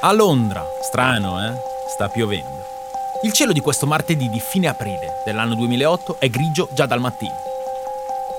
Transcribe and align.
A 0.00 0.12
Londra, 0.12 0.62
strano, 0.82 1.42
eh? 1.46 1.52
Sta 1.88 2.08
piovendo. 2.08 2.62
Il 3.22 3.32
cielo 3.32 3.52
di 3.52 3.60
questo 3.60 3.86
martedì 3.86 4.28
di 4.28 4.38
fine 4.38 4.68
aprile 4.68 5.22
dell'anno 5.24 5.54
2008 5.54 6.16
è 6.18 6.28
grigio 6.28 6.68
già 6.74 6.84
dal 6.84 7.00
mattino. 7.00 7.32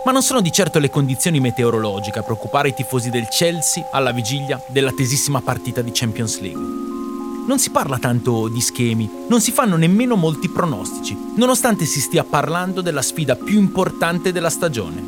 Ma 0.05 0.11
non 0.11 0.21
sono 0.21 0.41
di 0.41 0.51
certo 0.51 0.77
le 0.77 0.91
condizioni 0.91 1.39
meteorologiche 1.39 2.19
a 2.19 2.23
preoccupare 2.23 2.67
i 2.67 2.73
tifosi 2.75 3.09
del 3.09 3.27
Chelsea 3.29 3.87
alla 3.91 4.11
vigilia 4.11 4.61
dell'attesissima 4.67 5.41
partita 5.41 5.81
di 5.81 5.89
Champions 5.91 6.39
League. 6.39 6.61
Non 7.47 7.57
si 7.57 7.71
parla 7.71 7.97
tanto 7.97 8.47
di 8.47 8.61
schemi, 8.61 9.09
non 9.27 9.41
si 9.41 9.51
fanno 9.51 9.75
nemmeno 9.75 10.15
molti 10.15 10.49
pronostici, 10.49 11.17
nonostante 11.35 11.85
si 11.85 11.99
stia 11.99 12.23
parlando 12.23 12.81
della 12.81 13.01
sfida 13.01 13.35
più 13.35 13.57
importante 13.57 14.31
della 14.31 14.51
stagione. 14.51 15.03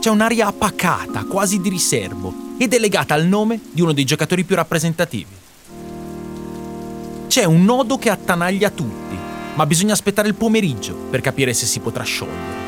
C'è 0.00 0.10
un'aria 0.10 0.52
pacata, 0.52 1.24
quasi 1.24 1.60
di 1.60 1.68
riservo, 1.68 2.32
ed 2.58 2.74
è 2.74 2.78
legata 2.78 3.14
al 3.14 3.24
nome 3.24 3.60
di 3.72 3.80
uno 3.80 3.92
dei 3.92 4.04
giocatori 4.04 4.44
più 4.44 4.54
rappresentativi. 4.54 5.39
C'è 7.30 7.44
un 7.44 7.64
nodo 7.64 7.96
che 7.96 8.10
attanaglia 8.10 8.70
tutti, 8.70 9.16
ma 9.54 9.64
bisogna 9.64 9.92
aspettare 9.92 10.26
il 10.26 10.34
pomeriggio 10.34 10.96
per 10.96 11.20
capire 11.20 11.54
se 11.54 11.64
si 11.64 11.78
potrà 11.78 12.02
sciogliere. 12.02 12.58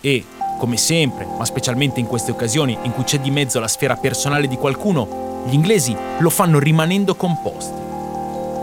E, 0.00 0.24
come 0.58 0.76
sempre, 0.76 1.28
ma 1.38 1.44
specialmente 1.44 2.00
in 2.00 2.06
queste 2.06 2.32
occasioni 2.32 2.76
in 2.82 2.90
cui 2.90 3.04
c'è 3.04 3.20
di 3.20 3.30
mezzo 3.30 3.60
la 3.60 3.68
sfera 3.68 3.94
personale 3.94 4.48
di 4.48 4.56
qualcuno, 4.56 5.44
gli 5.46 5.54
inglesi 5.54 5.94
lo 6.18 6.28
fanno 6.28 6.58
rimanendo 6.58 7.14
composti. 7.14 7.78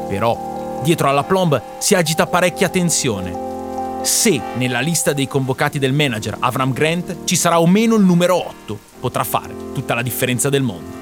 Però, 0.10 0.82
dietro 0.84 1.08
alla 1.08 1.24
plomb 1.24 1.62
si 1.78 1.96
agita 1.96 2.28
parecchia 2.28 2.68
tensione. 2.68 4.02
Se 4.02 4.42
nella 4.56 4.82
lista 4.82 5.14
dei 5.14 5.30
convocati 5.30 5.80
del 5.80 5.94
manager 5.94 6.36
Avram 6.42 6.74
Grant 6.74 7.20
ci 7.24 7.38
sarà 7.38 7.62
o 7.62 7.68
meno 7.68 7.96
il 7.96 8.04
numero 8.04 8.36
8, 8.36 8.78
potrà 9.00 9.24
fare 9.24 9.56
tutta 9.74 9.96
la 9.96 10.02
differenza 10.02 10.50
del 10.50 10.64
mondo. 10.64 10.97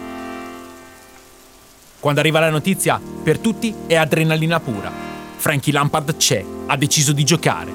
Quando 2.05 2.21
arriva 2.21 2.39
la 2.39 2.51
notizia, 2.51 3.01
per 3.23 3.39
tutti 3.39 3.73
è 3.87 3.95
adrenalina 3.95 4.59
pura. 4.59 4.91
Frankie 5.37 5.73
Lampard 5.73 6.17
c'è, 6.17 6.45
ha 6.67 6.77
deciso 6.77 7.13
di 7.13 7.23
giocare. 7.23 7.73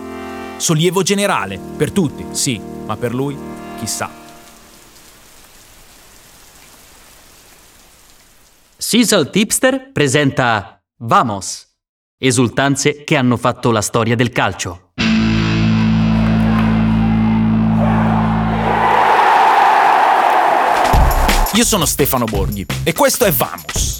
Sollievo 0.56 1.02
generale, 1.02 1.58
per 1.58 1.90
tutti, 1.90 2.24
sì, 2.30 2.60
ma 2.86 2.96
per 2.96 3.12
lui, 3.12 3.36
chissà. 3.80 4.08
Sisal 8.76 9.30
Tipster 9.30 9.90
presenta 9.90 10.80
Vamos! 10.98 11.66
Esultanze 12.16 13.02
che 13.02 13.16
hanno 13.16 13.36
fatto 13.36 13.72
la 13.72 13.82
storia 13.82 14.14
del 14.14 14.30
calcio. 14.30 14.92
Io 21.52 21.64
sono 21.64 21.84
Stefano 21.84 22.26
Borghi 22.26 22.64
e 22.84 22.92
questo 22.92 23.24
è 23.24 23.32
Vamos. 23.32 23.99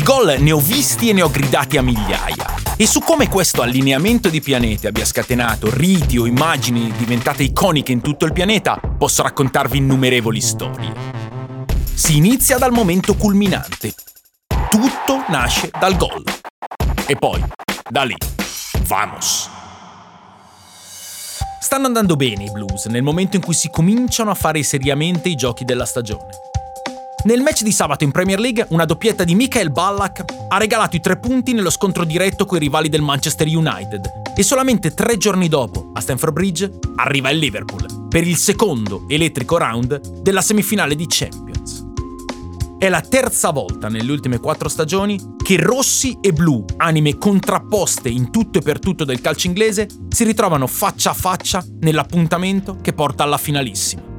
Di 0.00 0.06
gol 0.06 0.36
ne 0.38 0.50
ho 0.50 0.58
visti 0.58 1.10
e 1.10 1.12
ne 1.12 1.20
ho 1.20 1.30
gridati 1.30 1.76
a 1.76 1.82
migliaia. 1.82 2.54
E 2.78 2.86
su 2.86 3.00
come 3.00 3.28
questo 3.28 3.60
allineamento 3.60 4.30
di 4.30 4.40
pianeti 4.40 4.86
abbia 4.86 5.04
scatenato 5.04 5.68
riti 5.70 6.16
o 6.16 6.24
immagini 6.24 6.90
diventate 6.96 7.42
iconiche 7.42 7.92
in 7.92 8.00
tutto 8.00 8.24
il 8.24 8.32
pianeta, 8.32 8.80
posso 8.96 9.22
raccontarvi 9.22 9.76
innumerevoli 9.76 10.40
storie. 10.40 10.94
Si 11.92 12.16
inizia 12.16 12.56
dal 12.56 12.72
momento 12.72 13.14
culminante, 13.14 13.92
tutto 14.70 15.22
nasce 15.28 15.70
dal 15.78 15.94
gol. 15.98 16.24
E 17.06 17.16
poi, 17.16 17.44
da 17.86 18.02
lì, 18.04 18.16
vamos. 18.86 19.50
Stanno 21.60 21.84
andando 21.84 22.16
bene 22.16 22.44
i 22.44 22.50
Blues 22.50 22.86
nel 22.86 23.02
momento 23.02 23.36
in 23.36 23.42
cui 23.42 23.52
si 23.52 23.68
cominciano 23.68 24.30
a 24.30 24.34
fare 24.34 24.62
seriamente 24.62 25.28
i 25.28 25.34
giochi 25.34 25.66
della 25.66 25.84
stagione. 25.84 26.49
Nel 27.22 27.42
match 27.42 27.62
di 27.62 27.70
sabato 27.70 28.04
in 28.04 28.12
Premier 28.12 28.40
League, 28.40 28.66
una 28.70 28.86
doppietta 28.86 29.24
di 29.24 29.34
Michael 29.34 29.70
Ballack 29.70 30.24
ha 30.48 30.56
regalato 30.56 30.96
i 30.96 31.00
tre 31.00 31.18
punti 31.18 31.52
nello 31.52 31.68
scontro 31.68 32.04
diretto 32.04 32.46
con 32.46 32.56
i 32.56 32.60
rivali 32.60 32.88
del 32.88 33.02
Manchester 33.02 33.46
United 33.46 34.10
e 34.34 34.42
solamente 34.42 34.94
tre 34.94 35.18
giorni 35.18 35.46
dopo, 35.48 35.90
a 35.92 36.00
Stamford 36.00 36.32
Bridge, 36.32 36.78
arriva 36.96 37.28
il 37.28 37.38
Liverpool 37.38 38.08
per 38.08 38.26
il 38.26 38.36
secondo 38.36 39.04
elettrico 39.06 39.58
round 39.58 40.22
della 40.22 40.40
semifinale 40.40 40.94
di 40.94 41.04
Champions. 41.06 41.88
È 42.78 42.88
la 42.88 43.02
terza 43.02 43.50
volta 43.50 43.88
nelle 43.88 44.10
ultime 44.10 44.38
quattro 44.38 44.70
stagioni 44.70 45.20
che 45.42 45.58
rossi 45.58 46.16
e 46.22 46.32
blu, 46.32 46.64
anime 46.78 47.18
contrapposte 47.18 48.08
in 48.08 48.30
tutto 48.30 48.60
e 48.60 48.62
per 48.62 48.78
tutto 48.78 49.04
del 49.04 49.20
calcio 49.20 49.46
inglese, 49.46 49.86
si 50.08 50.24
ritrovano 50.24 50.66
faccia 50.66 51.10
a 51.10 51.14
faccia 51.14 51.62
nell'appuntamento 51.80 52.78
che 52.80 52.94
porta 52.94 53.24
alla 53.24 53.36
finalissima. 53.36 54.09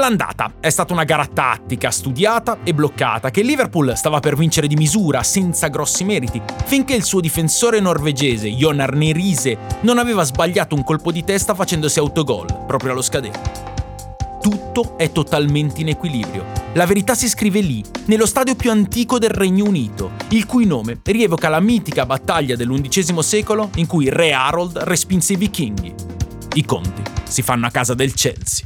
L'andata 0.00 0.54
è 0.60 0.70
stata 0.70 0.94
una 0.94 1.04
gara 1.04 1.26
tattica, 1.26 1.90
studiata 1.90 2.60
e 2.64 2.72
bloccata, 2.72 3.30
che 3.30 3.42
Liverpool 3.42 3.92
stava 3.94 4.18
per 4.18 4.34
vincere 4.34 4.66
di 4.66 4.74
misura, 4.74 5.22
senza 5.22 5.68
grossi 5.68 6.04
meriti, 6.04 6.40
finché 6.64 6.94
il 6.94 7.04
suo 7.04 7.20
difensore 7.20 7.80
norvegese, 7.80 8.48
Jon 8.48 8.80
Arne 8.80 9.12
Riise, 9.12 9.58
non 9.82 9.98
aveva 9.98 10.22
sbagliato 10.22 10.74
un 10.74 10.84
colpo 10.84 11.12
di 11.12 11.22
testa 11.22 11.54
facendosi 11.54 11.98
autogol, 11.98 12.64
proprio 12.66 12.92
allo 12.92 13.02
scadere 13.02 13.68
tutto 14.40 14.96
è 14.96 15.12
totalmente 15.12 15.82
in 15.82 15.88
equilibrio. 15.88 16.46
La 16.72 16.86
verità 16.86 17.14
si 17.14 17.28
scrive 17.28 17.60
lì, 17.60 17.84
nello 18.06 18.24
stadio 18.24 18.54
più 18.54 18.70
antico 18.70 19.18
del 19.18 19.28
Regno 19.28 19.66
Unito, 19.66 20.12
il 20.28 20.46
cui 20.46 20.64
nome 20.64 21.00
rievoca 21.04 21.50
la 21.50 21.60
mitica 21.60 22.06
battaglia 22.06 22.56
dell'undicesimo 22.56 23.20
secolo 23.20 23.68
in 23.74 23.86
cui 23.86 24.08
Re 24.08 24.32
Harold 24.32 24.78
respinse 24.78 25.34
i 25.34 25.36
vichinghi. 25.36 25.94
I 26.54 26.64
conti 26.64 27.02
si 27.24 27.42
fanno 27.42 27.66
a 27.66 27.70
casa 27.70 27.92
del 27.92 28.14
Chelsea. 28.14 28.64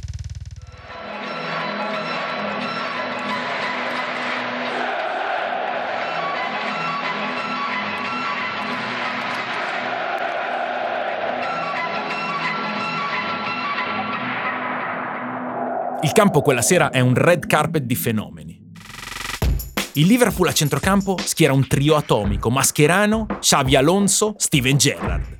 Campo 16.15 16.41
quella 16.41 16.61
sera 16.61 16.91
è 16.91 17.01
un 17.01 17.13
red 17.13 17.45
carpet 17.45 17.83
di 17.83 17.93
fenomeni. 17.93 18.57
Il 19.95 20.07
Liverpool 20.07 20.47
a 20.47 20.53
centrocampo 20.53 21.17
schiera 21.21 21.51
un 21.51 21.67
trio 21.67 21.97
atomico, 21.97 22.49
Mascherano, 22.49 23.25
Xavi 23.37 23.75
Alonso, 23.75 24.33
Steven 24.37 24.77
Gerrard. 24.77 25.37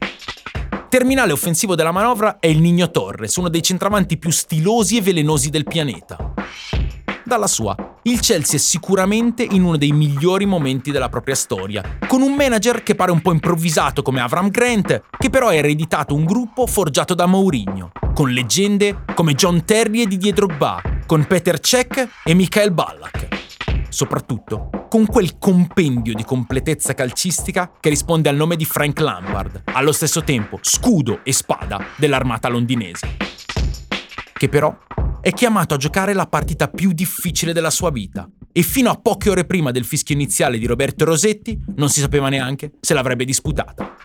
Terminale 0.89 1.31
offensivo 1.31 1.75
della 1.75 1.93
manovra 1.93 2.39
è 2.39 2.47
il 2.47 2.59
Nino 2.59 2.91
Torres, 2.91 3.37
uno 3.37 3.47
dei 3.47 3.63
centravanti 3.63 4.17
più 4.17 4.31
stilosi 4.31 4.97
e 4.97 5.01
velenosi 5.01 5.49
del 5.49 5.63
pianeta. 5.63 6.33
Dalla 7.27 7.47
sua, 7.47 7.75
il 8.03 8.19
Chelsea 8.19 8.57
è 8.57 8.61
sicuramente 8.61 9.41
in 9.41 9.63
uno 9.63 9.77
dei 9.77 9.91
migliori 9.91 10.45
momenti 10.45 10.91
della 10.91 11.09
propria 11.09 11.33
storia, 11.33 11.97
con 12.05 12.21
un 12.21 12.35
manager 12.35 12.83
che 12.83 12.93
pare 12.93 13.09
un 13.09 13.19
po' 13.19 13.31
improvvisato 13.31 14.03
come 14.03 14.21
Avram 14.21 14.49
Grant, 14.49 15.05
che 15.17 15.31
però 15.31 15.47
ha 15.47 15.55
ereditato 15.55 16.13
un 16.13 16.23
gruppo 16.23 16.67
forgiato 16.67 17.15
da 17.15 17.25
Mourinho, 17.25 17.93
con 18.13 18.29
leggende 18.29 19.05
come 19.15 19.33
John 19.33 19.65
Terry 19.65 20.01
e 20.01 20.05
Didier 20.05 20.35
Drogba, 20.35 20.79
con 21.07 21.25
Peter 21.25 21.59
Cech 21.59 22.07
e 22.23 22.35
Michael 22.35 22.71
Ballack. 22.71 23.27
Soprattutto 23.89 24.69
con 24.87 25.07
quel 25.07 25.39
compendio 25.39 26.13
di 26.13 26.23
completezza 26.23 26.93
calcistica 26.93 27.71
che 27.79 27.89
risponde 27.89 28.29
al 28.29 28.35
nome 28.35 28.55
di 28.55 28.65
Frank 28.65 28.99
Lampard, 28.99 29.63
allo 29.73 29.91
stesso 29.91 30.23
tempo 30.23 30.59
scudo 30.61 31.21
e 31.23 31.33
spada 31.33 31.83
dell'armata 31.97 32.49
londinese. 32.49 33.17
Che 34.31 34.47
però 34.47 34.77
è 35.25 35.33
chiamato 35.33 35.73
a 35.73 35.77
giocare 35.77 36.13
la 36.13 36.27
partita 36.27 36.67
più 36.67 36.91
difficile 36.91 37.51
della 37.51 37.71
sua 37.71 37.89
vita 37.89 38.29
e 38.51 38.61
fino 38.61 38.91
a 38.91 38.93
poche 38.93 39.31
ore 39.31 39.45
prima 39.45 39.71
del 39.71 39.83
fischio 39.83 40.13
iniziale 40.13 40.59
di 40.59 40.67
Roberto 40.67 41.03
Rosetti 41.03 41.59
non 41.77 41.89
si 41.89 41.99
sapeva 41.99 42.29
neanche 42.29 42.73
se 42.79 42.93
l'avrebbe 42.93 43.25
disputata. 43.25 43.95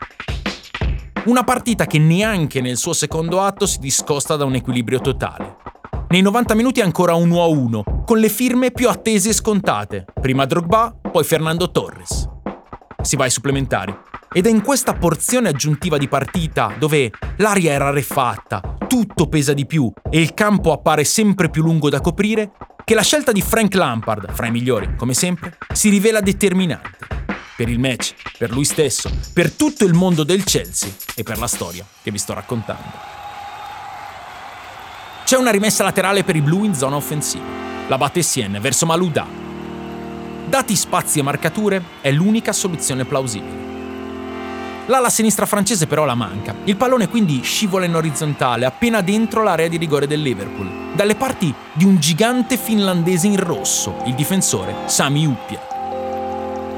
Una 1.27 1.45
partita 1.45 1.85
che 1.85 1.99
neanche 1.99 2.63
nel 2.63 2.79
suo 2.79 2.95
secondo 2.95 3.43
atto 3.43 3.67
si 3.67 3.81
discosta 3.81 4.37
da 4.37 4.47
un 4.47 4.55
equilibrio 4.55 4.99
totale. 5.01 5.57
Nei 6.09 6.23
90 6.23 6.55
minuti 6.55 6.81
ancora 6.81 7.13
1-1, 7.13 8.05
con 8.07 8.17
le 8.17 8.31
firme 8.31 8.71
più 8.71 8.89
attese 8.89 9.29
e 9.29 9.35
scontate. 9.35 10.07
Prima 10.19 10.47
Drogba, 10.47 10.91
poi 11.13 11.25
Fernando 11.25 11.71
Torres. 11.71 12.31
Si 13.03 13.17
va 13.17 13.25
ai 13.25 13.31
supplementari. 13.31 13.95
Ed 14.33 14.47
è 14.47 14.49
in 14.49 14.63
questa 14.63 14.95
porzione 14.95 15.51
aggiuntiva 15.51 15.99
di 15.99 16.09
partita, 16.09 16.75
dove 16.79 17.11
l'aria 17.37 17.75
è 17.75 17.77
rarefatta, 17.77 18.79
tutto 18.91 19.29
pesa 19.29 19.53
di 19.53 19.67
più 19.67 19.89
e 20.11 20.21
il 20.21 20.35
campo 20.35 20.73
appare 20.73 21.05
sempre 21.05 21.49
più 21.49 21.63
lungo 21.63 21.89
da 21.89 22.01
coprire, 22.01 22.51
che 22.85 22.95
la 22.97 23.03
scelta 23.03 23.31
di 23.31 23.41
Frank 23.41 23.73
Lampard, 23.77 24.33
fra 24.33 24.49
i 24.49 24.51
migliori, 24.51 24.97
come 24.97 25.15
sempre, 25.15 25.57
si 25.73 25.91
rivela 25.91 26.21
determinante 26.21 26.99
per 27.57 27.69
il 27.69 27.79
match, 27.79 28.15
per 28.37 28.51
lui 28.51 28.65
stesso, 28.65 29.09
per 29.33 29.53
tutto 29.53 29.85
il 29.85 29.95
mondo 29.95 30.25
del 30.25 30.43
Chelsea 30.43 30.91
e 31.15 31.23
per 31.23 31.39
la 31.39 31.47
storia 31.47 31.87
che 32.03 32.11
vi 32.11 32.19
sto 32.19 32.35
raccontando. 32.35 32.91
C'è 35.25 35.37
una 35.37 35.53
rimessa 35.53 35.85
laterale 35.85 36.25
per 36.25 36.35
i 36.35 36.41
blu 36.41 36.65
in 36.65 36.75
zona 36.75 36.97
offensiva. 36.97 37.45
La 37.87 37.97
batte 37.97 38.23
Sien 38.23 38.59
verso 38.61 38.87
Malouda. 38.87 39.25
Dati 40.49 40.75
spazi 40.75 41.21
e 41.21 41.23
marcature, 41.23 41.81
è 42.01 42.11
l'unica 42.11 42.53
soluzione 42.53 43.05
plausibile. 43.05 43.60
L'ala 44.91 45.09
sinistra 45.09 45.47
francese 45.47 45.87
però 45.87 46.05
la 46.05 46.17
manca. 46.17 46.53
Il 46.65 46.77
pallone 46.77 47.09
quindi 47.09 47.43
scivola 47.45 47.85
in 47.85 47.95
orizzontale, 47.95 48.65
appena 48.65 49.03
dentro 49.03 49.45
l'area 49.45 49.69
di 49.69 49.77
rigore 49.77 50.09
del 50.09 50.21
Liverpool, 50.21 50.95
dalle 50.95 51.15
parti 51.15 51.55
di 51.73 51.85
un 51.85 52.01
gigante 52.01 52.57
finlandese 52.57 53.29
in 53.29 53.39
rosso, 53.39 54.03
il 54.07 54.17
difensore 54.17 54.75
Sami 54.87 55.25
Uppia. 55.27 55.61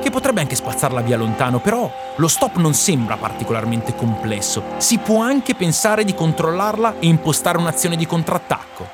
che 0.02 0.10
potrebbe 0.10 0.40
anche 0.40 0.56
spazzarla 0.56 1.00
via 1.00 1.16
lontano, 1.16 1.60
però 1.60 1.90
lo 2.16 2.28
stop 2.28 2.56
non 2.56 2.74
sembra 2.74 3.16
particolarmente 3.16 3.94
complesso. 3.94 4.62
Si 4.76 4.98
può 4.98 5.22
anche 5.22 5.54
pensare 5.54 6.04
di 6.04 6.12
controllarla 6.12 6.96
e 6.98 7.06
impostare 7.06 7.56
un'azione 7.56 7.96
di 7.96 8.04
contrattacco. 8.04 8.88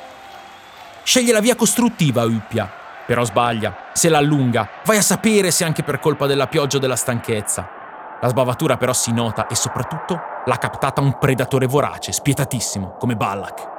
Sceglie 1.02 1.32
la 1.32 1.40
via 1.40 1.56
costruttiva 1.56 2.24
Uppia, 2.24 2.70
però 3.04 3.24
sbaglia. 3.24 3.86
Se 3.94 4.08
la 4.10 4.18
allunga, 4.18 4.68
vai 4.84 4.98
a 4.98 5.02
sapere 5.02 5.50
se 5.50 5.64
anche 5.64 5.82
per 5.82 5.98
colpa 5.98 6.26
della 6.26 6.46
pioggia 6.46 6.76
o 6.76 6.80
della 6.80 6.94
stanchezza. 6.94 7.77
La 8.20 8.28
sbavatura 8.28 8.76
però 8.76 8.92
si 8.92 9.12
nota 9.12 9.46
e 9.46 9.54
soprattutto 9.54 10.20
l'ha 10.44 10.56
captata 10.56 11.00
un 11.00 11.18
predatore 11.18 11.66
vorace, 11.66 12.10
spietatissimo, 12.10 12.96
come 12.98 13.14
Ballack. 13.14 13.76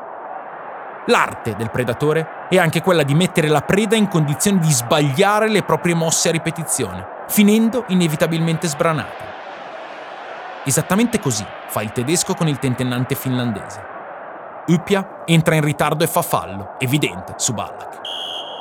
L'arte 1.08 1.56
del 1.56 1.72
predatore 1.72 2.48
è 2.50 2.58
anche 2.58 2.82
quella 2.82 3.04
di 3.04 3.16
mettere 3.16 3.48
la 3.50 3.62
preda 3.62 3.96
in 3.96 4.08
condizione 4.08 4.60
di 4.60 4.72
sbagliare 4.72 5.50
le 5.50 5.64
proprie 5.64 5.94
mosse 5.94 6.30
a 6.30 6.32
ripetizione, 6.32 7.06
finendo 7.28 7.84
inevitabilmente 7.88 8.68
sbranata. 8.68 9.28
Esattamente 10.64 11.20
così 11.20 11.46
fa 11.68 11.82
il 11.82 11.92
tedesco 11.92 12.34
con 12.34 12.48
il 12.48 12.60
tentennante 12.60 13.16
finlandese. 13.16 13.82
Uppia 14.68 15.24
entra 15.26 15.56
in 15.56 15.64
ritardo 15.64 16.04
e 16.04 16.08
fa 16.08 16.22
fallo, 16.22 16.76
evidente, 16.78 17.34
su 17.38 17.54
Ballack. 17.54 18.00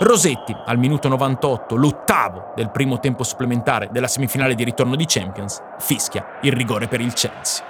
Rosetti, 0.01 0.55
al 0.65 0.79
minuto 0.79 1.09
98, 1.09 1.75
l'ottavo 1.75 2.53
del 2.55 2.71
primo 2.71 3.01
tempo 3.01 3.25
supplementare 3.25 3.89
della 3.91 4.07
semifinale 4.07 4.55
di 4.55 4.63
ritorno 4.63 4.95
di 4.95 5.07
Champions, 5.09 5.61
fischia 5.81 6.39
il 6.43 6.53
rigore 6.53 6.87
per 6.87 7.01
il 7.01 7.13
Chelsea. 7.13 7.65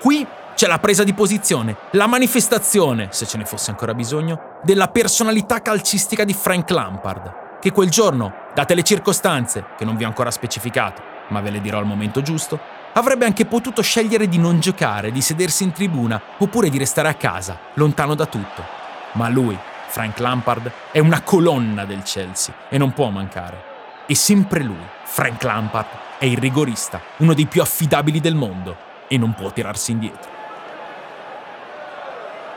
Qui 0.00 0.26
c'è 0.56 0.66
la 0.66 0.80
presa 0.80 1.04
di 1.04 1.14
posizione, 1.14 1.76
la 1.92 2.08
manifestazione, 2.08 3.06
se 3.12 3.24
ce 3.24 3.38
ne 3.38 3.44
fosse 3.44 3.70
ancora 3.70 3.94
bisogno, 3.94 4.58
della 4.64 4.88
personalità 4.88 5.62
calcistica 5.62 6.24
di 6.24 6.32
Frank 6.32 6.70
Lampard, 6.70 7.58
che 7.60 7.70
quel 7.70 7.88
giorno, 7.88 8.32
date 8.52 8.74
le 8.74 8.82
circostanze, 8.82 9.64
che 9.76 9.84
non 9.84 9.96
vi 9.96 10.02
ho 10.02 10.08
ancora 10.08 10.32
specificato, 10.32 11.00
ma 11.28 11.40
ve 11.40 11.50
le 11.50 11.60
dirò 11.60 11.78
al 11.78 11.86
momento 11.86 12.20
giusto, 12.20 12.58
avrebbe 12.94 13.26
anche 13.26 13.46
potuto 13.46 13.80
scegliere 13.80 14.26
di 14.26 14.38
non 14.38 14.58
giocare, 14.58 15.12
di 15.12 15.20
sedersi 15.20 15.62
in 15.62 15.70
tribuna, 15.70 16.20
oppure 16.38 16.68
di 16.68 16.78
restare 16.78 17.06
a 17.06 17.14
casa, 17.14 17.56
lontano 17.74 18.16
da 18.16 18.26
tutto. 18.26 18.64
Ma 19.12 19.28
lui, 19.28 19.56
Frank 19.88 20.18
Lampard, 20.18 20.70
è 20.92 20.98
una 20.98 21.22
colonna 21.22 21.84
del 21.84 22.02
Chelsea 22.02 22.54
e 22.68 22.78
non 22.78 22.92
può 22.92 23.08
mancare. 23.08 23.64
E 24.06 24.14
sempre 24.14 24.62
lui, 24.62 24.86
Frank 25.04 25.42
Lampard, 25.42 25.86
è 26.18 26.24
il 26.24 26.36
rigorista, 26.36 27.00
uno 27.18 27.34
dei 27.34 27.46
più 27.46 27.60
affidabili 27.60 28.20
del 28.20 28.34
mondo, 28.34 28.76
e 29.08 29.18
non 29.18 29.34
può 29.34 29.50
tirarsi 29.50 29.92
indietro. 29.92 30.36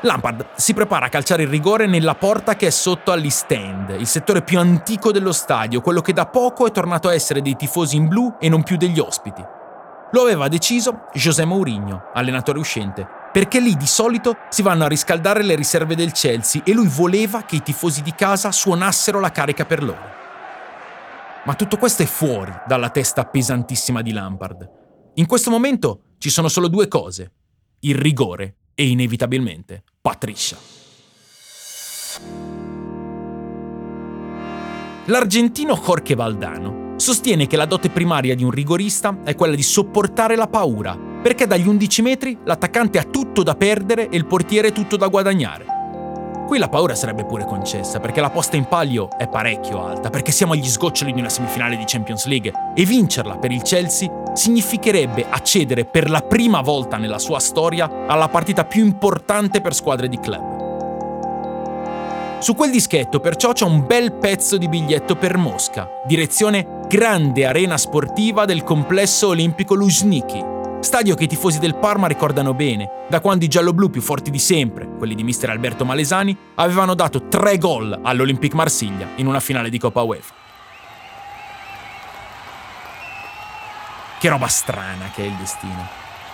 Lampard 0.04 0.48
si 0.56 0.74
prepara 0.74 1.06
a 1.06 1.10
calciare 1.10 1.44
il 1.44 1.50
rigore 1.50 1.86
nella 1.86 2.16
porta 2.16 2.56
che 2.56 2.68
è 2.68 2.72
sotto 2.72 3.12
all'East 3.12 3.52
End, 3.52 3.96
il 4.00 4.08
settore 4.08 4.42
più 4.42 4.58
antico 4.58 5.12
dello 5.12 5.32
stadio, 5.32 5.82
quello 5.82 6.02
che 6.02 6.12
da 6.12 6.26
poco 6.26 6.66
è 6.66 6.72
tornato 6.72 7.08
a 7.08 7.14
essere 7.14 7.42
dei 7.42 7.56
tifosi 7.56 7.98
in 7.98 8.08
blu 8.08 8.36
e 8.40 8.50
non 8.50 8.64
più 8.64 8.78
degli 8.78 9.00
ospiti. 9.00 9.46
Lo 10.14 10.22
aveva 10.22 10.48
deciso 10.48 11.06
José 11.14 11.46
Mourinho, 11.46 12.10
allenatore 12.14 12.58
uscente, 12.58 13.08
perché 13.32 13.60
lì 13.60 13.76
di 13.78 13.88
solito 13.88 14.38
si 14.50 14.62
vanno 14.62 14.84
a 14.84 14.88
riscaldare 14.88 15.44
le 15.44 15.56
riserve 15.56 15.96
del 15.96 16.12
Chelsea 16.12 16.62
e 16.66 16.74
lui 16.74 16.88
voleva 16.88 17.44
che 17.44 17.58
i 17.58 17.64
tifosi 17.64 18.02
di 18.02 18.14
casa 18.14 18.52
suonassero 18.52 19.20
la 19.20 19.32
carica 19.32 19.66
per 19.66 19.84
loro. 19.84 20.20
Ma 21.46 21.56
tutto 21.56 21.78
questo 21.78 22.04
è 22.04 22.06
fuori 22.06 22.54
dalla 22.68 22.90
testa 22.90 23.26
pesantissima 23.26 24.02
di 24.02 24.12
Lampard. 24.12 24.70
In 25.16 25.26
questo 25.26 25.50
momento 25.50 26.02
ci 26.18 26.30
sono 26.30 26.50
solo 26.50 26.68
due 26.68 26.88
cose, 26.88 27.32
il 27.80 27.96
rigore 27.96 28.58
e 28.76 28.88
inevitabilmente 28.88 29.84
Patricia. 30.00 30.58
L'argentino 35.06 35.76
Jorge 35.84 36.14
Valdano 36.14 36.94
sostiene 36.98 37.48
che 37.48 37.58
la 37.58 37.66
dote 37.66 37.90
primaria 37.90 38.36
di 38.36 38.44
un 38.44 38.52
rigorista 38.52 39.18
è 39.24 39.34
quella 39.34 39.56
di 39.56 39.64
sopportare 39.64 40.36
la 40.36 40.48
paura, 40.48 40.96
perché 41.22 41.46
dagli 41.48 41.68
11 41.68 42.02
metri 42.02 42.38
l'attaccante 42.44 42.98
ha 42.98 43.04
tutto 43.04 43.44
da 43.44 43.56
perdere 43.56 44.10
e 44.10 44.18
il 44.18 44.26
portiere 44.26 44.72
tutto 44.72 44.98
da 44.98 45.08
guadagnare. 45.08 45.66
Qui 46.52 46.60
la 46.60 46.68
paura 46.68 46.96
sarebbe 46.96 47.24
pure 47.24 47.46
concessa, 47.46 48.02
perché 48.02 48.20
la 48.20 48.30
posta 48.30 48.58
in 48.58 48.66
palio 48.66 49.08
è 49.18 49.30
parecchio 49.30 49.86
alta, 49.86 50.10
perché 50.10 50.34
siamo 50.34 50.52
agli 50.52 50.68
sgoccioli 50.68 51.14
di 51.14 51.22
una 51.22 51.30
semifinale 51.30 51.78
di 51.78 51.86
Champions 51.86 52.26
League 52.26 52.52
e 52.76 52.84
vincerla 52.84 53.38
per 53.38 53.52
il 53.54 53.62
Chelsea 53.62 54.12
significherebbe 54.34 55.26
accedere 55.30 55.86
per 55.86 56.10
la 56.10 56.20
prima 56.20 56.60
volta 56.60 56.98
nella 56.98 57.20
sua 57.20 57.40
storia 57.40 58.06
alla 58.06 58.28
partita 58.28 58.66
più 58.66 58.84
importante 58.84 59.62
per 59.62 59.74
squadre 59.74 60.10
di 60.10 60.20
club. 60.20 60.60
Su 62.40 62.54
quel 62.56 62.72
dischetto 62.72 63.22
perciò 63.22 63.54
c'è 63.54 63.64
un 63.64 63.86
bel 63.86 64.12
pezzo 64.14 64.58
di 64.58 64.68
biglietto 64.68 65.16
per 65.16 65.38
Mosca, 65.38 65.88
direzione 66.06 66.80
Grande 66.90 67.46
Arena 67.46 67.78
Sportiva 67.78 68.44
del 68.44 68.64
complesso 68.64 69.30
olimpico 69.30 69.74
Luzhniki, 69.76 70.51
stadio 70.82 71.14
che 71.14 71.26
i 71.26 71.28
tifosi 71.28 71.60
del 71.60 71.76
Parma 71.76 72.08
ricordano 72.08 72.56
bene, 72.56 73.06
da 73.08 73.20
quando 73.20 73.46
i 73.46 73.48
gialloblu 73.48 73.92
più 73.92 74.02
forti 74.02 74.32
di 74.32 74.40
sempre, 74.40 74.90
quelli 74.98 75.14
di 75.14 75.24
mister 75.24 75.52
Alberto 75.52 75.86
Malesani, 75.86 76.36
avevano 76.56 76.96
dato 76.96 77.28
tre 77.28 77.60
gol 77.60 78.00
all'Olympique 78.02 78.58
Marsiglia 78.58 79.10
in 79.18 79.28
una 79.28 79.40
finale 79.40 79.70
di 79.70 79.78
Coppa 79.78 80.02
UEFA. 80.02 80.34
Che 84.20 84.30
roba 84.30 84.48
strana 84.48 85.12
che 85.14 85.24
è 85.24 85.28
il 85.28 85.36
destino. 85.36 85.88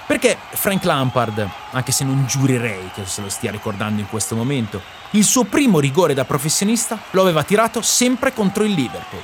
Perché 0.07 0.37
Frank 0.51 0.85
Lampard, 0.85 1.45
anche 1.71 1.91
se 1.91 2.05
non 2.05 2.25
giurerei 2.25 2.89
che 2.93 3.05
se 3.05 3.21
lo 3.21 3.29
stia 3.29 3.51
ricordando 3.51 3.99
in 3.99 4.07
questo 4.07 4.35
momento, 4.35 4.81
il 5.11 5.25
suo 5.25 5.43
primo 5.43 5.79
rigore 5.79 6.13
da 6.13 6.23
professionista 6.23 6.97
lo 7.11 7.21
aveva 7.21 7.43
tirato 7.43 7.81
sempre 7.81 8.33
contro 8.33 8.63
il 8.63 8.71
Liverpool. 8.71 9.21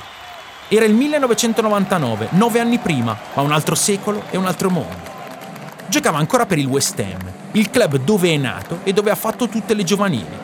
Era 0.68 0.84
il 0.84 0.92
1999, 0.92 2.28
nove 2.32 2.60
anni 2.60 2.78
prima, 2.78 3.18
ma 3.34 3.40
un 3.40 3.52
altro 3.52 3.74
secolo 3.74 4.24
e 4.30 4.36
un 4.36 4.46
altro 4.46 4.68
mondo. 4.68 5.13
Giocava 5.94 6.18
ancora 6.18 6.44
per 6.44 6.58
il 6.58 6.66
West 6.66 6.98
Ham, 6.98 7.22
il 7.52 7.70
club 7.70 7.98
dove 7.98 8.28
è 8.28 8.36
nato 8.36 8.80
e 8.82 8.92
dove 8.92 9.12
ha 9.12 9.14
fatto 9.14 9.46
tutte 9.46 9.74
le 9.74 9.84
giovanili. 9.84 10.36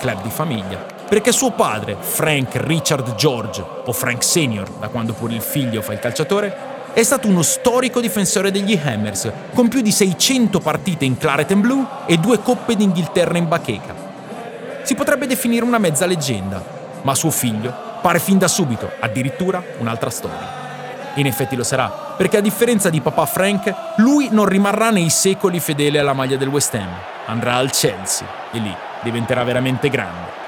Club 0.00 0.20
di 0.20 0.30
famiglia, 0.30 0.84
perché 1.08 1.30
suo 1.30 1.52
padre, 1.52 1.96
Frank 2.00 2.56
Richard 2.56 3.14
George, 3.14 3.64
o 3.84 3.92
Frank 3.92 4.24
Senior, 4.24 4.68
da 4.80 4.88
quando 4.88 5.12
pure 5.12 5.34
il 5.34 5.42
figlio 5.42 5.80
fa 5.80 5.92
il 5.92 6.00
calciatore, 6.00 6.56
è 6.92 7.04
stato 7.04 7.28
uno 7.28 7.42
storico 7.42 8.00
difensore 8.00 8.50
degli 8.50 8.76
Hammers, 8.84 9.30
con 9.54 9.68
più 9.68 9.80
di 9.80 9.92
600 9.92 10.58
partite 10.58 11.04
in 11.04 11.16
claret 11.16 11.52
and 11.52 11.60
blue 11.60 11.86
e 12.06 12.16
due 12.16 12.42
coppe 12.42 12.74
d'Inghilterra 12.74 13.38
in 13.38 13.46
bacheca. 13.46 13.94
Si 14.82 14.96
potrebbe 14.96 15.28
definire 15.28 15.64
una 15.64 15.78
mezza 15.78 16.04
leggenda, 16.04 16.64
ma 17.02 17.14
suo 17.14 17.30
figlio 17.30 17.72
pare 18.02 18.18
fin 18.18 18.38
da 18.38 18.48
subito 18.48 18.90
addirittura 18.98 19.62
un'altra 19.78 20.10
storia. 20.10 20.69
In 21.14 21.26
effetti 21.26 21.56
lo 21.56 21.64
sarà, 21.64 22.14
perché 22.16 22.36
a 22.36 22.40
differenza 22.40 22.88
di 22.88 23.00
papà 23.00 23.26
Frank, 23.26 23.74
lui 23.96 24.28
non 24.30 24.46
rimarrà 24.46 24.90
nei 24.90 25.10
secoli 25.10 25.58
fedele 25.58 25.98
alla 25.98 26.12
maglia 26.12 26.36
del 26.36 26.48
West 26.48 26.74
Ham, 26.74 26.90
andrà 27.26 27.56
al 27.56 27.70
Chelsea 27.70 28.26
e 28.52 28.58
lì 28.58 28.74
diventerà 29.02 29.42
veramente 29.42 29.88
grande. 29.88 30.38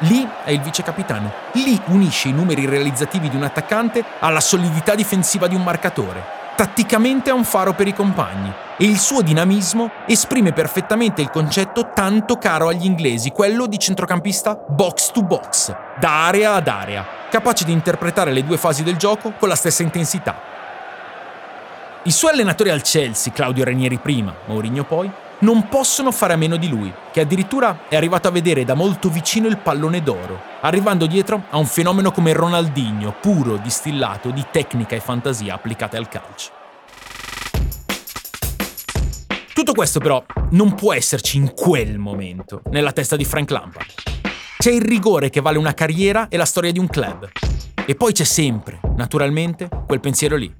Lì 0.00 0.28
è 0.44 0.50
il 0.50 0.60
vice 0.60 0.82
capitano. 0.82 1.32
Lì 1.52 1.80
unisce 1.86 2.28
i 2.28 2.32
numeri 2.32 2.66
realizzativi 2.66 3.30
di 3.30 3.36
un 3.36 3.44
attaccante 3.44 4.04
alla 4.20 4.40
solidità 4.40 4.94
difensiva 4.94 5.46
di 5.46 5.54
un 5.54 5.62
marcatore. 5.62 6.34
Tatticamente 6.54 7.30
è 7.30 7.32
un 7.32 7.44
faro 7.44 7.72
per 7.74 7.86
i 7.86 7.94
compagni 7.94 8.52
e 8.78 8.84
il 8.84 8.98
suo 8.98 9.22
dinamismo 9.22 9.90
esprime 10.06 10.52
perfettamente 10.52 11.22
il 11.22 11.30
concetto 11.30 11.90
tanto 11.94 12.36
caro 12.36 12.68
agli 12.68 12.84
inglesi, 12.84 13.30
quello 13.30 13.66
di 13.66 13.78
centrocampista 13.78 14.54
box 14.66 15.10
to 15.12 15.22
box, 15.22 15.74
da 15.98 16.26
area 16.26 16.54
ad 16.54 16.68
area, 16.68 17.04
capace 17.30 17.64
di 17.64 17.72
interpretare 17.72 18.32
le 18.32 18.44
due 18.44 18.56
fasi 18.56 18.82
del 18.82 18.96
gioco 18.96 19.32
con 19.32 19.48
la 19.48 19.54
stessa 19.54 19.82
intensità. 19.82 20.54
I 22.02 22.10
suoi 22.10 22.32
allenatori 22.32 22.70
al 22.70 22.82
Chelsea, 22.82 23.32
Claudio 23.32 23.64
Ranieri 23.64 23.98
prima, 23.98 24.34
Mourinho 24.46 24.84
poi, 24.84 25.10
non 25.38 25.68
possono 25.68 26.12
fare 26.12 26.32
a 26.32 26.36
meno 26.36 26.56
di 26.56 26.68
lui, 26.68 26.92
che 27.12 27.20
addirittura 27.20 27.80
è 27.88 27.96
arrivato 27.96 28.28
a 28.28 28.30
vedere 28.30 28.64
da 28.64 28.74
molto 28.74 29.10
vicino 29.10 29.48
il 29.48 29.58
pallone 29.58 30.02
d'oro, 30.02 30.40
arrivando 30.60 31.06
dietro 31.06 31.42
a 31.50 31.58
un 31.58 31.66
fenomeno 31.66 32.10
come 32.12 32.32
Ronaldinho, 32.32 33.16
puro 33.20 33.56
distillato 33.56 34.30
di 34.30 34.44
tecnica 34.50 34.94
e 34.94 35.00
fantasia 35.00 35.54
applicate 35.54 35.96
al 35.96 36.08
calcio. 36.08 36.50
Tutto 39.52 39.72
questo 39.72 40.00
però 40.00 40.24
non 40.50 40.74
può 40.74 40.94
esserci 40.94 41.38
in 41.38 41.52
quel 41.54 41.98
momento, 41.98 42.62
nella 42.70 42.92
testa 42.92 43.16
di 43.16 43.24
Frank 43.24 43.50
Lampard. 43.50 44.05
C'è 44.66 44.72
il 44.72 44.82
rigore 44.82 45.30
che 45.30 45.40
vale 45.40 45.58
una 45.58 45.74
carriera 45.74 46.26
e 46.26 46.36
la 46.36 46.44
storia 46.44 46.72
di 46.72 46.80
un 46.80 46.88
club. 46.88 47.30
E 47.86 47.94
poi 47.94 48.12
c'è 48.12 48.24
sempre, 48.24 48.80
naturalmente, 48.96 49.68
quel 49.86 50.00
pensiero 50.00 50.34
lì. 50.34 50.52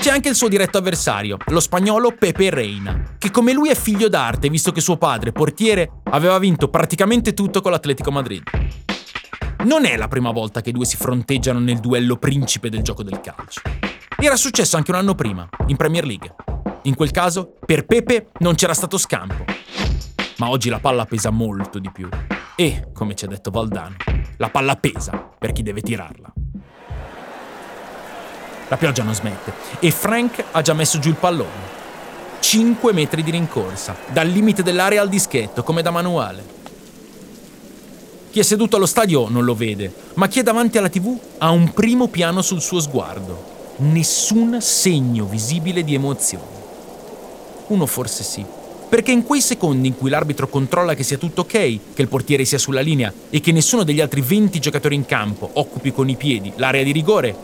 C'è 0.00 0.10
anche 0.10 0.28
il 0.28 0.34
suo 0.34 0.48
diretto 0.48 0.78
avversario, 0.78 1.36
lo 1.46 1.60
spagnolo 1.60 2.16
Pepe 2.18 2.50
Reina, 2.50 3.14
che 3.16 3.30
come 3.30 3.52
lui 3.52 3.68
è 3.68 3.76
figlio 3.76 4.08
d'arte 4.08 4.48
visto 4.48 4.72
che 4.72 4.80
suo 4.80 4.96
padre, 4.96 5.30
portiere, 5.30 6.00
aveva 6.10 6.36
vinto 6.40 6.68
praticamente 6.68 7.32
tutto 7.32 7.60
con 7.60 7.70
l'Atletico 7.70 8.10
Madrid. 8.10 8.42
Non 9.66 9.84
è 9.84 9.96
la 9.96 10.08
prima 10.08 10.32
volta 10.32 10.60
che 10.60 10.70
i 10.70 10.72
due 10.72 10.84
si 10.84 10.96
fronteggiano 10.96 11.60
nel 11.60 11.78
duello 11.78 12.16
principe 12.16 12.70
del 12.70 12.82
gioco 12.82 13.04
del 13.04 13.20
calcio. 13.20 13.60
Era 14.18 14.34
successo 14.34 14.76
anche 14.76 14.90
un 14.90 14.96
anno 14.96 15.14
prima, 15.14 15.48
in 15.68 15.76
Premier 15.76 16.04
League. 16.04 16.34
In 16.82 16.96
quel 16.96 17.12
caso, 17.12 17.54
per 17.64 17.86
Pepe 17.86 18.30
non 18.38 18.56
c'era 18.56 18.74
stato 18.74 18.98
scampo. 18.98 19.44
Ma 20.38 20.50
oggi 20.50 20.68
la 20.68 20.80
palla 20.80 21.04
pesa 21.04 21.30
molto 21.30 21.78
di 21.78 21.90
più. 21.92 22.08
E, 22.58 22.86
come 22.94 23.14
ci 23.14 23.26
ha 23.26 23.28
detto 23.28 23.50
Valdano, 23.50 23.96
la 24.38 24.48
palla 24.48 24.76
pesa 24.76 25.12
per 25.12 25.52
chi 25.52 25.62
deve 25.62 25.82
tirarla. 25.82 26.32
La 28.68 28.76
pioggia 28.78 29.02
non 29.02 29.14
smette 29.14 29.52
e 29.78 29.90
Frank 29.90 30.42
ha 30.52 30.62
già 30.62 30.72
messo 30.72 30.98
giù 30.98 31.10
il 31.10 31.16
pallone. 31.16 31.74
5 32.40 32.94
metri 32.94 33.22
di 33.22 33.30
rincorsa, 33.30 33.94
dal 34.10 34.28
limite 34.28 34.62
dell'area 34.62 35.02
al 35.02 35.10
dischetto, 35.10 35.62
come 35.62 35.82
da 35.82 35.90
manuale. 35.90 36.42
Chi 38.30 38.40
è 38.40 38.42
seduto 38.42 38.76
allo 38.76 38.86
stadio 38.86 39.28
non 39.28 39.44
lo 39.44 39.54
vede, 39.54 39.92
ma 40.14 40.26
chi 40.26 40.40
è 40.40 40.42
davanti 40.42 40.78
alla 40.78 40.88
tv 40.88 41.14
ha 41.36 41.50
un 41.50 41.74
primo 41.74 42.08
piano 42.08 42.40
sul 42.40 42.62
suo 42.62 42.80
sguardo. 42.80 43.74
Nessun 43.80 44.62
segno 44.62 45.26
visibile 45.26 45.84
di 45.84 45.92
emozione. 45.92 46.64
Uno 47.66 47.84
forse 47.84 48.22
sì, 48.22 48.42
perché 48.88 49.10
in 49.10 49.24
quei 49.24 49.40
secondi 49.40 49.88
in 49.88 49.96
cui 49.96 50.10
l'arbitro 50.10 50.48
controlla 50.48 50.94
che 50.94 51.02
sia 51.02 51.18
tutto 51.18 51.42
ok, 51.42 51.50
che 51.94 52.02
il 52.02 52.08
portiere 52.08 52.44
sia 52.44 52.58
sulla 52.58 52.80
linea 52.80 53.12
e 53.30 53.40
che 53.40 53.52
nessuno 53.52 53.82
degli 53.82 54.00
altri 54.00 54.20
20 54.20 54.58
giocatori 54.60 54.94
in 54.94 55.06
campo 55.06 55.50
occupi 55.54 55.92
con 55.92 56.08
i 56.08 56.16
piedi 56.16 56.52
l'area 56.56 56.82
di 56.82 56.92
rigore, 56.92 57.34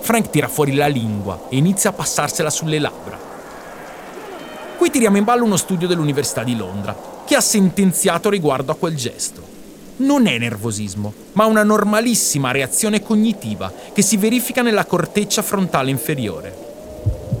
Frank 0.00 0.30
tira 0.30 0.48
fuori 0.48 0.74
la 0.74 0.86
lingua 0.86 1.46
e 1.48 1.56
inizia 1.56 1.90
a 1.90 1.92
passarsela 1.92 2.50
sulle 2.50 2.78
labbra. 2.78 3.18
Qui 4.76 4.90
tiriamo 4.90 5.16
in 5.16 5.24
ballo 5.24 5.44
uno 5.44 5.56
studio 5.56 5.86
dell'Università 5.86 6.42
di 6.42 6.56
Londra, 6.56 6.96
che 7.24 7.36
ha 7.36 7.40
sentenziato 7.40 8.28
riguardo 8.28 8.72
a 8.72 8.74
quel 8.74 8.96
gesto. 8.96 9.40
Non 9.98 10.26
è 10.26 10.36
nervosismo, 10.38 11.12
ma 11.34 11.44
una 11.46 11.62
normalissima 11.62 12.50
reazione 12.50 13.00
cognitiva 13.00 13.72
che 13.92 14.02
si 14.02 14.16
verifica 14.16 14.60
nella 14.60 14.84
corteccia 14.84 15.42
frontale 15.42 15.90
inferiore. 15.90 16.71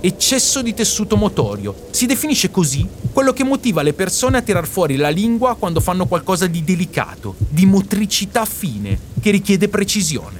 Eccesso 0.04 0.62
di 0.62 0.74
tessuto 0.74 1.16
motorio. 1.16 1.86
Si 1.92 2.06
definisce 2.06 2.50
così 2.50 2.84
quello 3.12 3.32
che 3.32 3.44
motiva 3.44 3.82
le 3.82 3.92
persone 3.92 4.36
a 4.36 4.42
tirar 4.42 4.66
fuori 4.66 4.96
la 4.96 5.10
lingua 5.10 5.54
quando 5.54 5.78
fanno 5.78 6.06
qualcosa 6.06 6.48
di 6.48 6.64
delicato, 6.64 7.36
di 7.38 7.66
motricità 7.66 8.44
fine, 8.44 8.98
che 9.20 9.30
richiede 9.30 9.68
precisione. 9.68 10.38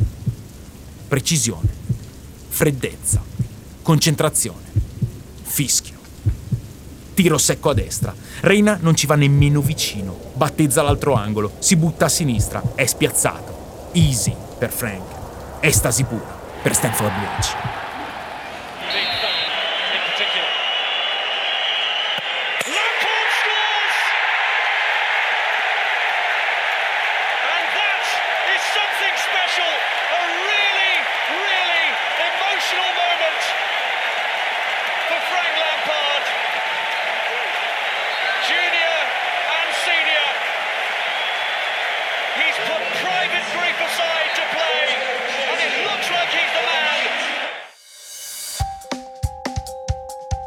Precisione. 1.06 1.68
Freddezza. 2.48 3.22
Concentrazione. 3.82 4.72
Fischio. 5.44 5.94
Tiro 7.14 7.38
secco 7.38 7.70
a 7.70 7.74
destra. 7.74 8.12
Reina 8.40 8.78
non 8.80 8.96
ci 8.96 9.06
va 9.06 9.14
nemmeno 9.14 9.60
vicino. 9.60 10.18
Battezza 10.34 10.82
l'altro 10.82 11.14
angolo. 11.14 11.52
Si 11.60 11.76
butta 11.76 12.06
a 12.06 12.08
sinistra. 12.08 12.60
È 12.74 12.84
spiazzato. 12.84 13.90
Easy 13.92 14.34
per 14.58 14.72
Frank. 14.72 15.60
Estasi 15.60 16.02
pura 16.02 16.40
per 16.60 16.74
Stanford 16.74 17.12
Bridge. 17.12 17.90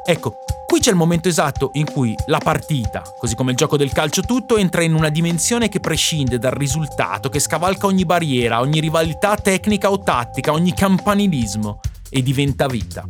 Ecco, 0.08 0.36
qui 0.68 0.80
c'è 0.80 0.92
il 0.92 0.96
momento 0.96 1.28
esatto 1.30 1.72
in 1.74 1.86
cui 1.86 2.14
la 2.28 2.38
partita, 2.38 3.02
così 3.18 3.34
come 3.34 3.52
il 3.52 3.58
gioco 3.58 3.76
del 3.76 3.92
calcio 3.92 4.22
tutto, 4.22 4.56
entra 4.58 4.84
in 4.84 4.94
una 4.94 5.10
dimensione 5.10 5.68
che 5.68 5.80
prescinde 5.80 6.38
dal 6.38 6.52
risultato, 6.52 7.28
che 7.30 7.40
scavalca 7.40 7.88
ogni 7.88 8.06
barriera, 8.06 8.60
ogni 8.60 8.80
rivalità 8.80 9.36
tecnica 9.36 9.90
o 9.90 10.04
tattica, 10.04 10.52
ogni 10.52 10.76
campanilismo 10.76 11.80
e 12.08 12.22
diventa 12.22 12.68
vita. 12.68 13.04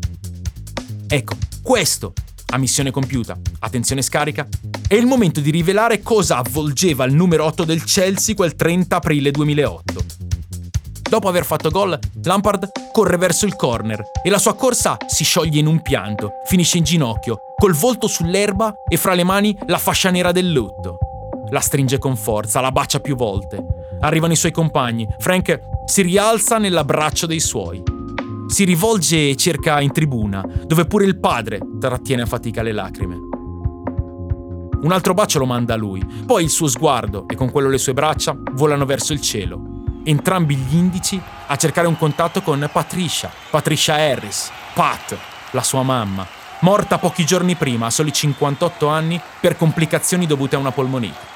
Ecco, 1.08 1.36
questo, 1.62 2.14
a 2.54 2.58
missione 2.58 2.92
compiuta, 2.92 3.38
attenzione 3.60 4.02
scarica, 4.02 4.48
è 4.88 4.96
il 4.96 5.06
momento 5.06 5.42
di 5.42 5.52
rivelare 5.52 6.02
cosa 6.02 6.38
avvolgeva 6.38 7.04
il 7.04 7.14
numero 7.14 7.44
8 7.44 7.66
del 7.66 7.84
Chelsea 7.84 8.36
quel 8.36 8.56
30 8.56 8.96
aprile 8.96 9.32
2008. 9.32 10.25
Dopo 11.16 11.30
aver 11.30 11.46
fatto 11.46 11.70
gol, 11.70 11.98
Lampard 12.26 12.72
corre 12.92 13.16
verso 13.16 13.46
il 13.46 13.56
corner 13.56 14.04
e 14.22 14.30
la 14.30 14.38
sua 14.38 14.54
corsa 14.54 14.98
si 15.08 15.24
scioglie 15.24 15.60
in 15.60 15.66
un 15.66 15.82
pianto, 15.82 16.42
finisce 16.44 16.78
in 16.78 16.84
ginocchio, 16.84 17.40
col 17.58 17.72
volto 17.72 18.08
sull'erba 18.08 18.82
e 18.86 18.98
fra 18.98 19.14
le 19.14 19.24
mani 19.24 19.58
la 19.68 19.78
fascia 19.78 20.10
nera 20.10 20.34
del 20.34 20.52
lutto. 20.52 20.98
La 21.52 21.62
stringe 21.62 22.00
con 22.00 22.18
forza, 22.18 22.60
la 22.60 22.74
bacia 22.74 23.00
più 23.00 23.16
volte. 23.16 23.66
Arrivano 24.02 24.34
i 24.34 24.36
suoi 24.36 24.52
compagni. 24.52 25.08
Frank 25.18 25.58
si 25.86 26.02
rialza 26.02 26.58
nell'abbraccio 26.58 27.28
dei 27.28 27.40
suoi. 27.40 27.82
Si 28.48 28.66
rivolge 28.66 29.30
e 29.30 29.38
cerca 29.38 29.80
in 29.80 29.94
tribuna, 29.94 30.44
dove 30.66 30.84
pure 30.84 31.06
il 31.06 31.18
padre 31.18 31.62
trattiene 31.80 32.24
a 32.24 32.26
fatica 32.26 32.62
le 32.62 32.74
lacrime. 32.74 33.16
Un 34.82 34.92
altro 34.92 35.14
bacio 35.14 35.40
lo 35.40 35.46
manda 35.46 35.76
a 35.76 35.78
lui, 35.78 36.06
poi 36.26 36.44
il 36.44 36.50
suo 36.50 36.68
sguardo 36.68 37.26
e 37.30 37.36
con 37.36 37.52
quello 37.52 37.70
le 37.70 37.78
sue 37.78 37.94
braccia 37.94 38.36
volano 38.52 38.84
verso 38.84 39.14
il 39.14 39.22
cielo 39.22 39.75
entrambi 40.06 40.56
gli 40.56 40.76
indici 40.76 41.20
a 41.48 41.56
cercare 41.58 41.88
un 41.88 41.98
contatto 41.98 42.42
con 42.42 42.70
Patricia, 42.72 43.32
Patricia 43.50 43.96
Harris, 43.96 44.52
Pat, 44.74 45.18
la 45.52 45.64
sua 45.64 45.84
mamma, 45.84 46.26
morta 46.60 46.98
pochi 46.98 47.26
giorni 47.26 47.56
prima, 47.56 47.88
a 47.88 47.90
soli 47.90 48.14
58 48.14 48.88
anni, 48.88 49.20
per 49.40 49.58
complicazioni 49.58 50.26
dovute 50.26 50.56
a 50.56 50.60
una 50.60 50.72
polmonite. 50.72 51.34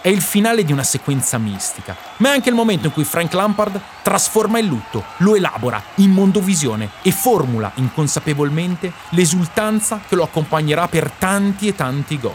È 0.00 0.08
il 0.08 0.20
finale 0.20 0.64
di 0.64 0.72
una 0.72 0.82
sequenza 0.82 1.38
mistica, 1.38 1.96
ma 2.18 2.30
è 2.30 2.32
anche 2.32 2.48
il 2.48 2.56
momento 2.56 2.86
in 2.86 2.92
cui 2.92 3.04
Frank 3.04 3.32
Lampard 3.34 3.80
trasforma 4.02 4.58
il 4.58 4.66
lutto, 4.66 5.04
lo 5.18 5.36
elabora 5.36 5.80
in 5.96 6.10
mondovisione 6.10 6.90
e 7.02 7.12
formula 7.12 7.70
inconsapevolmente 7.74 8.92
l'esultanza 9.10 10.00
che 10.08 10.16
lo 10.16 10.24
accompagnerà 10.24 10.88
per 10.88 11.10
tanti 11.10 11.68
e 11.68 11.76
tanti 11.76 12.18
gol. 12.18 12.34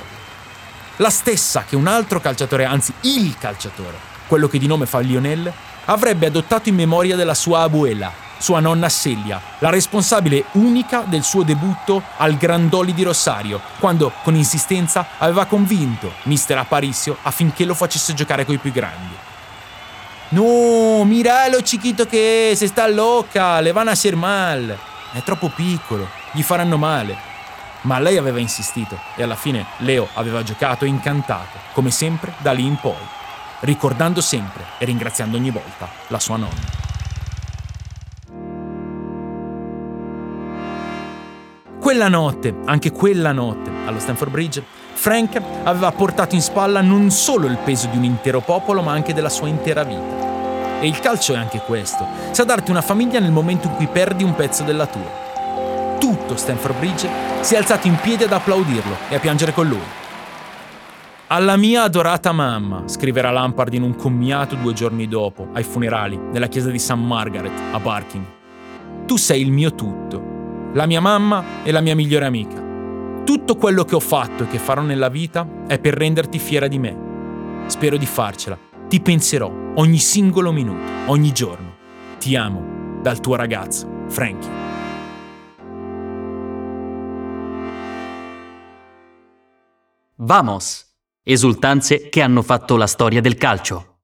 La 0.98 1.10
stessa 1.10 1.66
che 1.68 1.76
un 1.76 1.88
altro 1.88 2.22
calciatore, 2.22 2.64
anzi 2.64 2.94
il 3.02 3.38
calciatore, 3.38 4.16
quello 4.28 4.48
che 4.48 4.60
di 4.60 4.68
nome 4.68 4.86
fa 4.86 5.00
Lionel, 5.00 5.52
avrebbe 5.88 6.28
adottato 6.28 6.70
in 6.70 6.76
memoria 6.76 7.16
della 7.16 7.34
sua 7.34 7.62
abuela, 7.62 8.12
sua 8.38 8.60
nonna 8.60 8.90
Celia, 8.90 9.42
la 9.60 9.70
responsabile 9.70 10.46
unica 10.54 11.04
del 11.06 11.24
suo 11.24 11.44
debutto 11.44 12.02
al 12.18 12.36
Grandoli 12.36 12.94
di 12.94 13.04
Rosario, 13.04 13.62
quando 13.80 14.12
con 14.24 14.36
insistenza 14.36 15.08
aveva 15.18 15.46
convinto 15.46 16.12
mister 16.24 16.58
Aparicio 16.58 17.18
affinché 17.22 17.66
lo 17.66 17.74
facesse 17.74 18.14
giocare 18.14 18.46
coi 18.46 18.58
più 18.58 18.72
grandi. 18.72 19.16
No, 20.30 21.06
miralo 21.06 21.60
chiquito 21.62 22.06
che 22.06 22.52
se 22.56 22.68
sta 22.68 22.86
loca, 22.88 23.62
le 23.62 23.72
van 23.72 23.88
a 23.88 23.92
hacer 23.92 24.16
mal. 24.16 24.78
È 25.14 25.22
troppo 25.24 25.48
piccolo, 25.48 26.10
gli 26.32 26.44
faranno 26.44 26.78
male. 26.78 27.36
Ma 27.82 28.00
lei 28.00 28.18
aveva 28.18 28.40
insistito 28.40 29.00
e 29.16 29.24
alla 29.24 29.36
fine 29.36 29.66
Leo 29.78 30.10
aveva 30.16 30.44
giocato 30.44 30.84
incantato, 30.84 31.58
come 31.72 31.92
sempre 31.92 32.34
da 32.40 32.52
lì 32.52 32.66
in 32.66 32.76
poi 32.76 33.16
ricordando 33.62 34.22
sempre 34.22 34.64
e 34.78 34.86
ringraziando 34.86 35.38
ogni 35.38 35.50
volta 35.50 35.88
la 36.08 36.20
sua 36.20 36.38
nonna. 36.38 36.86
Quella 41.80 42.10
notte, 42.10 42.54
anche 42.66 42.92
quella 42.92 43.32
notte, 43.32 43.72
allo 43.86 44.00
Stanford 44.00 44.32
Bridge, 44.32 44.64
Frank 44.94 45.42
aveva 45.64 45.92
portato 45.92 46.36
in 46.36 46.42
spalla 46.42 46.82
non 46.82 47.12
solo 47.12 47.48
il 47.48 47.58
peso 47.58 47.88
di 47.88 47.98
un 47.98 48.04
intero 48.04 48.42
popolo, 48.42 48.82
ma 48.82 48.92
anche 48.92 49.14
della 49.14 49.30
sua 49.30 49.48
intera 49.48 49.84
vita. 49.84 50.80
E 50.82 50.88
il 50.88 51.00
calcio 51.00 51.34
è 51.34 51.38
anche 51.38 51.60
questo, 51.60 52.06
sa 52.32 52.44
darti 52.44 52.72
una 52.72 52.82
famiglia 52.82 53.20
nel 53.20 53.32
momento 53.32 53.68
in 53.68 53.76
cui 53.76 53.88
perdi 53.88 54.24
un 54.24 54.36
pezzo 54.36 54.64
della 54.64 54.86
tua. 54.86 55.96
Tutto 55.98 56.36
Stanford 56.36 56.78
Bridge 56.78 57.10
si 57.42 57.54
è 57.54 57.58
alzato 57.58 57.88
in 57.88 57.96
piedi 58.02 58.24
ad 58.26 58.34
applaudirlo 58.34 58.98
e 59.10 59.16
a 59.16 59.20
piangere 59.20 59.54
con 59.54 59.68
lui. 59.68 59.97
Alla 61.30 61.58
mia 61.58 61.84
adorata 61.84 62.32
mamma, 62.32 62.88
scriverà 62.88 63.32
Lampard 63.32 63.74
in 63.74 63.82
un 63.82 63.98
commiato 63.98 64.56
due 64.56 64.72
giorni 64.72 65.10
dopo, 65.10 65.50
ai 65.52 65.64
funerali, 65.64 66.18
nella 66.18 66.48
chiesa 66.48 66.70
di 66.70 66.80
St. 66.80 66.94
Margaret, 66.94 67.52
a 67.74 67.80
Barking. 67.82 68.26
Tu 69.06 69.18
sei 69.18 69.42
il 69.42 69.52
mio 69.52 69.76
tutto, 69.76 70.70
la 70.72 70.86
mia 70.86 71.02
mamma 71.02 71.64
e 71.64 71.72
la 71.72 71.82
mia 71.82 71.96
migliore 71.96 72.24
amica. 72.24 72.64
Tutto 73.26 73.58
quello 73.58 73.84
che 73.84 73.96
ho 73.96 74.00
fatto 74.00 74.44
e 74.44 74.48
che 74.48 74.58
farò 74.58 74.82
nella 74.82 75.10
vita 75.10 75.46
è 75.68 75.80
per 75.80 75.96
renderti 75.96 76.40
fiera 76.40 76.70
di 76.70 76.80
me. 76.80 76.98
Spero 77.66 77.98
di 77.98 78.06
farcela. 78.06 78.58
Ti 78.88 79.02
penserò 79.02 79.52
ogni 79.76 79.98
singolo 79.98 80.54
minuto, 80.54 80.90
ogni 81.08 81.34
giorno. 81.34 81.76
Ti 82.20 82.38
amo, 82.38 83.00
dal 83.02 83.20
tuo 83.20 83.36
ragazzo, 83.36 84.06
Frankie. 84.08 84.50
Vamos! 90.16 90.87
Esultanze 91.32 92.10
che 92.10 92.22
hanno 92.22 92.42
fatto 92.42 92.78
la 92.78 92.88
storia 92.88 93.22
del 93.22 93.36
calcio. 93.36 93.97